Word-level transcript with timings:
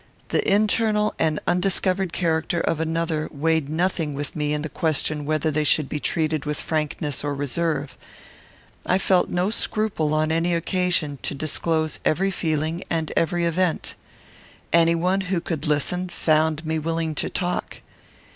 The 0.29 0.41
internal 0.51 1.13
and 1.19 1.39
undiscovered 1.45 2.11
character 2.11 2.59
of 2.59 2.79
another 2.79 3.29
weighed 3.31 3.69
nothing 3.69 4.15
with 4.15 4.35
me 4.35 4.51
in 4.51 4.63
the 4.63 4.67
question 4.67 5.25
whether 5.25 5.51
they 5.51 5.63
should 5.63 5.87
be 5.87 5.99
treated 5.99 6.43
with 6.43 6.59
frankness 6.59 7.23
or 7.23 7.35
reserve. 7.35 7.95
I 8.83 8.97
felt 8.97 9.29
no 9.29 9.51
scruple 9.51 10.15
on 10.15 10.31
any 10.31 10.55
occasion 10.55 11.19
to 11.21 11.35
disclose 11.35 11.99
every 12.03 12.31
feeling 12.31 12.83
and 12.89 13.13
every 13.15 13.45
event. 13.45 13.93
Any 14.73 14.95
one 14.95 15.21
who 15.21 15.39
could 15.39 15.67
listen 15.67 16.09
found 16.09 16.65
me 16.65 16.79
willing 16.79 17.13
to 17.13 17.29
talk. 17.29 17.81